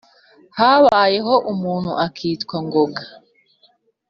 [0.57, 3.03] habayeho umuntu akitwa ngoga